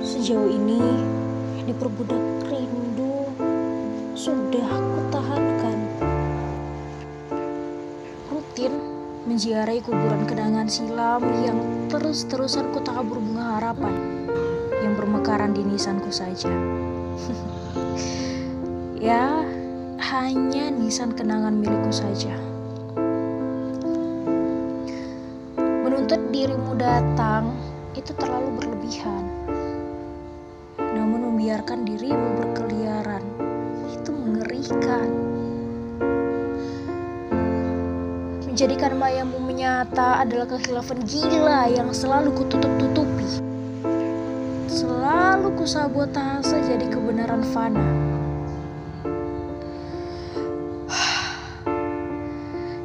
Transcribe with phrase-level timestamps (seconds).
[0.00, 0.80] Sejauh ini,
[1.68, 3.28] diperbudak rindu
[4.16, 5.78] sudah kutahankan.
[8.32, 8.72] Rutin
[9.28, 11.60] menziarahi kuburan kenangan silam yang
[11.92, 13.92] terus-terusan kutabur bunga harapan
[14.80, 16.48] yang bermekaran di nisanku saja.
[19.12, 19.44] ya,
[20.00, 22.34] hanya nisan kenangan milikku saja.
[25.60, 27.52] Menuntut dirimu datang
[27.92, 29.29] itu terlalu berlebihan.
[31.50, 33.24] Membiarkan dirimu berkeliaran
[33.90, 35.08] itu mengerikan.
[38.46, 43.42] Menjadikan mayamu menyata adalah kehilafan gila yang selalu kututup-tutupi.
[44.70, 47.82] Selalu kusabotase jadi kebenaran fana.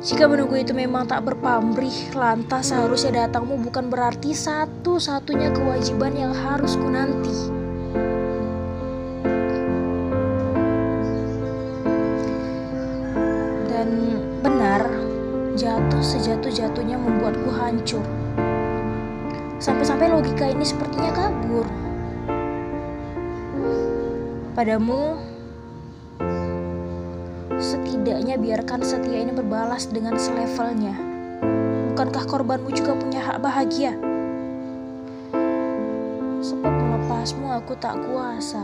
[0.02, 6.74] Jika menunggu itu memang tak berpamrih, lantas seharusnya datangmu bukan berarti satu-satunya kewajiban yang harus
[6.74, 7.65] ku nanti.
[15.56, 18.04] Jatuh sejatuh-jatuhnya membuatku hancur.
[19.56, 21.64] Sampai-sampai logika ini sepertinya kabur.
[24.52, 25.20] Padamu,
[27.56, 30.96] setidaknya biarkan setia ini berbalas dengan selevelnya.
[31.92, 33.96] Bukankah korbanmu juga punya hak bahagia?
[36.44, 38.64] Sebab melepasmu aku tak kuasa.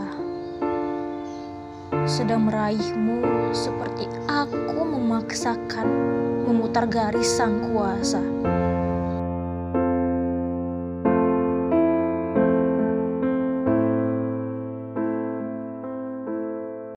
[2.04, 5.88] Sedang meraihmu seperti aku memaksakan
[6.46, 8.20] memutar garis sang kuasa.